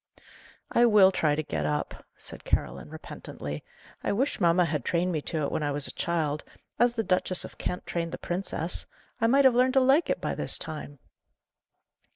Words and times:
"I 0.71 0.87
will 0.87 1.11
try 1.11 1.33
and 1.33 1.47
get 1.47 1.63
up," 1.67 2.03
said 2.17 2.43
Caroline, 2.43 2.89
repentantly. 2.89 3.63
"I 4.03 4.11
wish 4.11 4.39
mamma 4.39 4.65
had 4.65 4.83
trained 4.83 5.11
me 5.11 5.21
to 5.29 5.43
it 5.43 5.51
when 5.51 5.61
I 5.61 5.69
was 5.71 5.85
a 5.85 5.91
child, 5.93 6.43
as 6.79 6.95
the 6.95 7.03
Duchess 7.03 7.45
of 7.45 7.59
Kent 7.59 7.85
trained 7.85 8.11
the 8.11 8.17
princess! 8.17 8.87
I 9.19 9.27
might 9.27 9.45
have 9.45 9.53
learned 9.53 9.75
to 9.75 9.79
like 9.79 10.09
it 10.09 10.19
by 10.19 10.33
this 10.33 10.57
time." 10.57 10.97